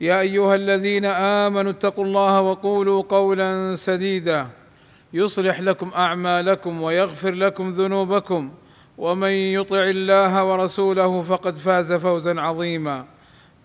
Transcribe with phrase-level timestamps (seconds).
[0.00, 4.46] يا أيها الذين آمنوا اتقوا الله وقولوا قولا سديدا.
[5.12, 8.50] يصلح لكم أعمالكم ويغفر لكم ذنوبكم.
[8.98, 13.04] ومن يطع الله ورسوله فقد فاز فوزا عظيما.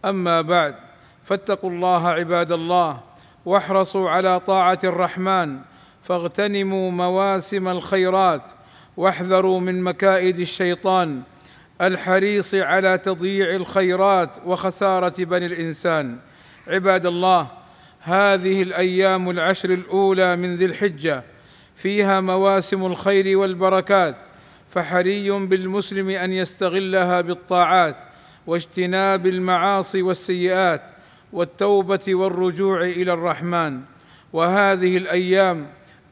[0.06, 0.76] أما بعد
[1.24, 3.00] فاتقوا الله عباد الله
[3.46, 5.60] واحرصوا على طاعة الرحمن.
[6.02, 8.44] فاغتنموا مواسم الخيرات
[8.98, 11.22] واحذروا من مكائد الشيطان.
[11.82, 16.18] الحريص على تضييع الخيرات وخسارة بني الإنسان.
[16.68, 17.48] عباد الله
[18.02, 21.24] هذه الأيام العشر الأولى من ذي الحجة
[21.76, 24.16] فيها مواسم الخير والبركات
[24.70, 27.96] فحري بالمسلم أن يستغلها بالطاعات
[28.48, 30.82] واجتناب المعاصي والسيئات
[31.34, 33.82] والتوبة والرجوع إلى الرحمن.
[34.34, 35.68] وهذه الأيام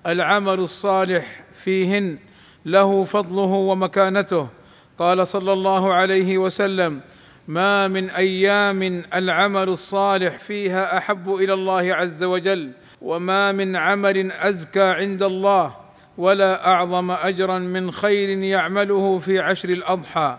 [0.08, 2.18] العمل الصالح فيهن
[2.66, 4.59] له فضله ومكانته
[5.00, 7.02] قال صلى الله عليه وسلم
[7.48, 14.84] ما من أيام العمل الصالح فيها أحب إلى الله عز وجل وما من عمل أزكى
[14.84, 15.76] عند الله
[16.18, 20.38] ولا أعظم أجرا من خير يعمله في عشر الأضحى.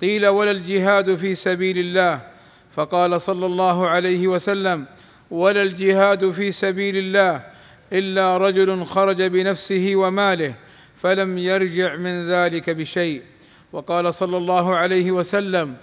[0.00, 2.20] قيل ولا الجهاد في سبيل الله.
[2.70, 4.86] فقال صلى الله عليه وسلم
[5.30, 7.42] ولا الجهاد في سبيل الله
[7.92, 10.54] إلا رجل خرج بنفسه وماله
[10.94, 13.22] فلم يرجع من ذلك بشيء.
[13.72, 15.76] وقال صلى الله عليه وسلم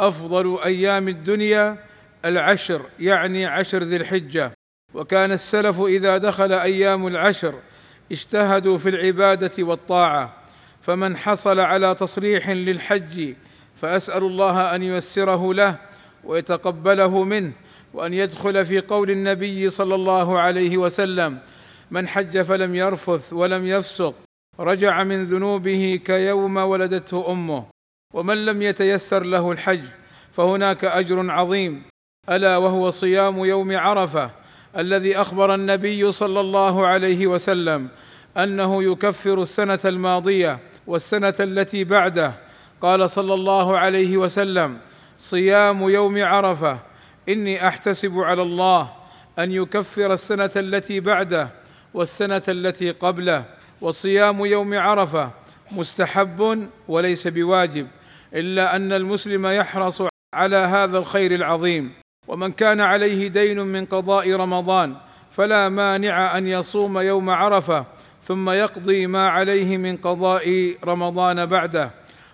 [0.00, 1.84] أفضل أيام الدنيا
[2.24, 4.52] العشر يعني عشر ذي الحجة.
[4.94, 7.54] وكان السلف إذا دخل أيام العشر
[8.12, 10.36] اجتهدوا في العبادة والطاعة.
[10.80, 13.34] فمن حصل على تصريح للحج
[13.74, 15.76] فأسأل الله أن ييسره له
[16.24, 17.52] ويتقبله منه
[17.94, 21.38] وأن يدخل في قول النبي صلى الله عليه وسلم
[21.90, 24.14] من حج فلم يرفث ولم يفسق
[24.60, 27.64] رجع من ذنوبه كيوم ولدته أمه
[28.14, 29.80] ومن لم يتيسر له الحج
[30.32, 31.82] فهناك أجر عظيم.
[32.30, 34.30] ألا وهو صيام يوم عرفة
[34.78, 37.88] الذي أخبر النبي صلى الله عليه وسلم
[38.36, 42.34] أنه يكفر السنة الماضية والسنة التي بعده.
[42.80, 44.78] قال صلى الله عليه وسلم
[45.18, 46.78] صيام يوم عرفة
[47.28, 48.92] إني أحتسب على الله
[49.38, 51.48] أن يكفر السنة التي بعده
[51.94, 53.44] والسنة التي قبله
[53.80, 55.30] وصيام يوم عرفة
[55.72, 57.86] مستحب وليس بواجب
[58.34, 60.02] إلا أن المسلم يحرص
[60.34, 61.92] على هذا الخير العظيم.
[62.28, 64.96] ومن كان عليه دين من قضاء رمضان
[65.30, 67.84] فلا مانع أن يصوم يوم عرفة
[68.22, 71.90] ثم يقضي ما عليه من قضاء رمضان بعده.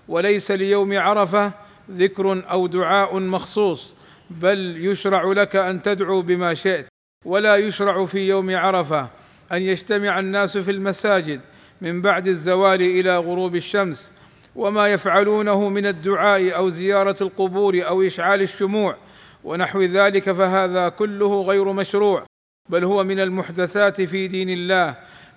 [0.09, 1.53] وليس ليوم عرفة
[1.91, 3.91] ذكر أو دعاء مخصوص
[4.31, 6.87] بل يشرع لك أن تدعو بما شئت
[7.25, 9.09] ولا يشرع في يوم عرفة.
[9.53, 11.41] أن يجتمع الناس في المساجد
[11.81, 14.13] من بعد الزوال إلى غروب الشمس
[14.57, 18.97] وما يفعلونه من الدعاء أو زيارة القبور أو إشعال الشموع
[19.45, 22.25] ونحو ذلك فهذا كله غير مشروع
[22.69, 24.97] بل هو من المحدثات في دين الله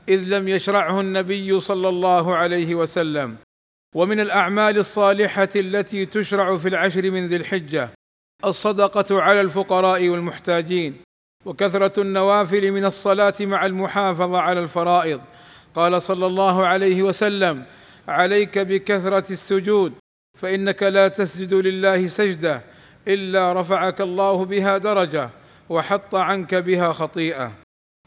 [0.10, 3.36] إذ لم يشرعه النبي صلى الله عليه وسلم.
[3.96, 7.90] ومن الأعمال الصالحة التي تشرع في العشر من ذي الحجة
[8.46, 10.96] الصدقة على الفقراء والمحتاجين.
[11.46, 15.22] وكثرة النوافل من الصلاة مع المحافظة على الفرائض.
[15.76, 17.64] قال صلى الله عليه وسلم
[18.08, 19.94] عليك بكثرة السجود
[20.38, 22.62] فإنك لا تسجد لله سجدة
[23.08, 25.30] إلا رفعك الله بها درجة
[25.70, 27.52] وحط عنك بها خطيئة.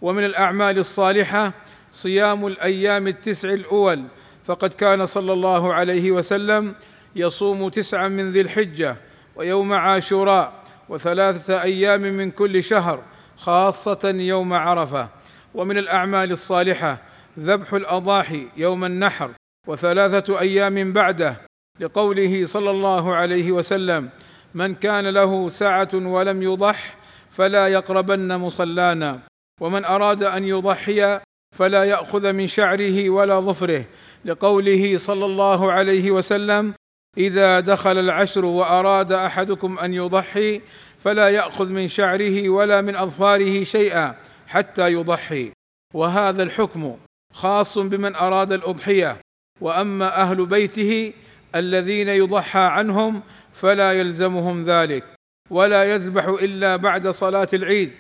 [0.03, 1.53] ومن الأعمال الصالحة
[1.91, 4.04] صيام الأيام التسع الأول.
[4.44, 6.75] فقد كان صلى الله عليه وسلم
[7.16, 8.97] يصوم تسعا من ذي الحجة
[9.37, 10.53] ويوم عاشوراء
[10.88, 13.02] وثلاثة أيام من كل شهر.
[13.43, 15.09] خاصة يوم عرفة
[15.55, 16.99] ومن الأعمال الصالحة
[17.39, 19.31] ذبح الأضاحي يوم النحر
[19.69, 21.37] وثلاثة أيام بعده
[21.81, 24.09] لقوله صلى الله عليه وسلم
[24.55, 26.97] من كان له سعه ولم يضح
[27.31, 29.21] فلا يقربن مصلانا
[29.61, 31.21] ومن أراد أن يضحي
[31.56, 33.85] فلا يأخذ من شعره ولا ظفره.
[34.25, 36.75] لقوله صلى الله عليه وسلم
[37.19, 40.61] إذا دخل العشر وأراد أحدكم أن يضحي
[41.02, 44.14] فلا يأخذ من شعره ولا من أظفاره شيئا
[44.46, 45.52] حتى يضحي.
[45.94, 46.96] وهذا الحكم
[47.34, 49.16] خاص بمن أراد الأضحية.
[49.60, 51.12] وأما أهل بيته
[51.54, 53.22] الذين يضحى عنهم
[53.52, 55.04] فلا يلزمهم ذلك.
[55.50, 57.90] ولا يذبح إلا بعد صلاة العيد.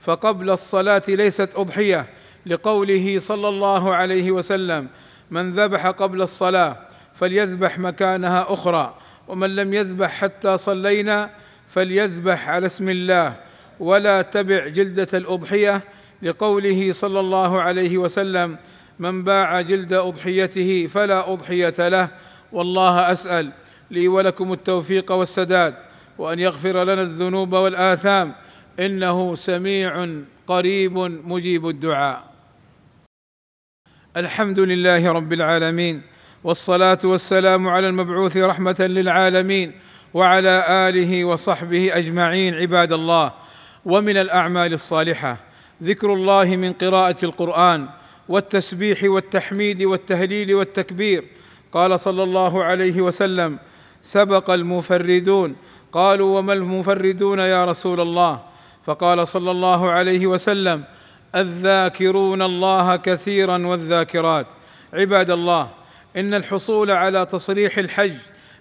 [0.00, 2.06] فقبل الصلاة ليست أضحية
[2.46, 4.88] لقوله صلى الله عليه وسلم
[5.30, 6.76] من ذبح قبل الصلاة
[7.14, 8.94] فليذبح مكانها أخرى.
[9.28, 11.41] ومن لم يذبح حتى صلينا
[11.72, 13.36] فليذبح على اسم الله
[13.80, 15.82] ولا تبع جلدة الأضحية
[16.22, 18.56] لقوله صلى الله عليه وسلم
[18.98, 22.08] من باع جلد أضحيته فلا أضحية له
[22.52, 23.52] والله أسأل
[23.90, 25.74] لي ولكم التوفيق والسداد
[26.18, 28.34] وأن يغفر لنا الذنوب والاثام
[28.80, 30.08] إنه سميع
[30.46, 32.32] قريب مجيب الدعاء.
[34.16, 36.02] الحمد لله رب العالمين
[36.44, 39.72] والصلاة والسلام على المبعوث رحمة للعالمين
[40.14, 43.32] وعلى آله وصحبه أجمعين عباد الله.
[43.84, 45.36] ومن الأعمال الصالحة
[45.82, 47.88] ذكر الله من قراءة القرآن
[48.28, 51.24] والتسبيح والتحميد والتهليل والتكبير.
[51.72, 53.58] قال صلى الله عليه وسلم
[54.02, 55.56] سبق المفردون.
[55.92, 58.40] قالوا وما المفردون يا رسول الله؟
[58.84, 60.84] فقال صلى الله عليه وسلم
[61.34, 64.46] الذاكرون الله كثيرا والذاكرات.
[64.92, 65.68] عباد الله
[66.16, 68.14] إن الحصول على تصريح الحج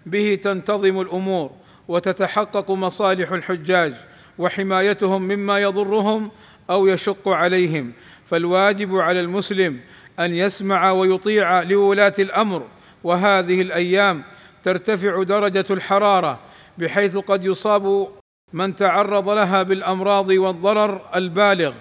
[0.06, 1.52] به تنتظم الأمور
[1.88, 3.94] وتتحقق مصالح الحجاج
[4.38, 6.32] وحمايتهم مما يضرهم
[6.70, 7.92] أو يشق عليهم.
[8.26, 9.80] فالواجب على المسلم
[10.20, 12.68] أن يسمع ويطيع لولاة الأمر
[13.04, 14.24] وهذه الأيام
[14.64, 16.40] ترتفع درجة الحرارة
[16.78, 18.08] بحيث قد يصاب
[18.54, 21.74] من تعرض لها بالأمراض والضرر البالغ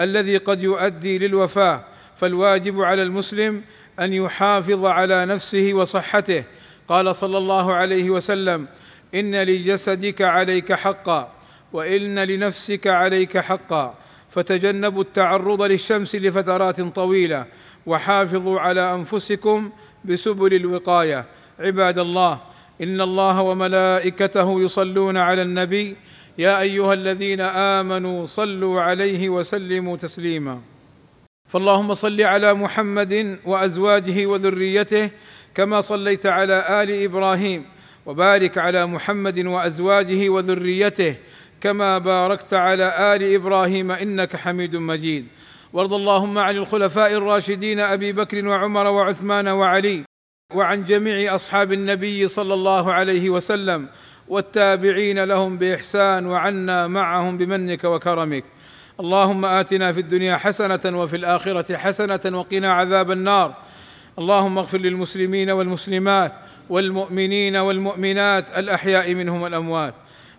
[0.00, 1.84] الذي قد يؤدي للوفاة.
[2.16, 3.62] فالواجب على المسلم
[4.00, 6.44] أن يحافظ على نفسه وصحته
[6.88, 8.66] قال صلى الله عليه وسلم
[9.14, 11.32] إن لجسدك عليك حقا
[11.72, 13.94] وإن لنفسك عليك حقا
[14.30, 17.46] فتجنبوا التعرض للشمس لفترات طويلة
[17.86, 19.70] وحافظوا على أنفسكم
[20.04, 21.24] بسبل الوقاية.
[21.60, 22.40] عباد الله
[22.82, 25.96] إن الله وملائكته يصلون على النبي
[26.38, 30.60] يا أيها الذين آمنوا صلوا عليه وسلموا تسليما.
[31.48, 35.10] فاللهم صل على محمد وأزواجه وذريته
[35.54, 37.64] كما صليت على آل إبراهيم
[38.06, 41.16] وبارك على محمد وأزواجه وذريته
[41.60, 45.26] كما باركت على آل إبراهيم إنك حميد مجيد.
[45.72, 50.04] وارض اللهم عن الخلفاء الراشدين أبي بكر وعمر وعثمان وعلي
[50.54, 53.88] وعن جميع أصحاب النبي صلى الله عليه وسلم
[54.28, 58.44] والتابعين لهم بإحسان وعنا معهم بمنك وكرمك.
[59.00, 63.54] اللهم آتنا في الدنيا حسنة وفي الآخرة حسنة وقنا عذاب النار.
[64.18, 66.32] اللهم اغفر للمسلمين والمسلمات
[66.70, 69.94] والمؤمنين والمؤمنات الأحياء منهم والأموات.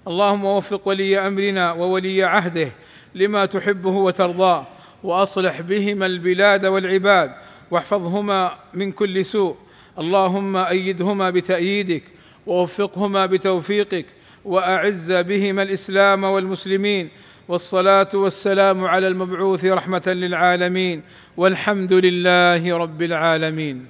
[0.07, 2.71] اللهم وفق ولي أمرنا وولي عهده
[3.15, 4.67] لما تحبه وترضاه
[5.03, 7.31] وأصلح بهما البلاد والعباد
[7.71, 9.55] واحفظهما من كل سوء.
[9.99, 12.03] اللهم أيدهما بتأييدك
[12.47, 14.05] ووفقهما بتوفيقك
[14.45, 17.09] وأعز بهما الإسلام والمسلمين
[17.49, 21.01] والصلاة والسلام على المبعوث رحمة للعالمين
[21.37, 23.85] والحمد لله رب العالمين.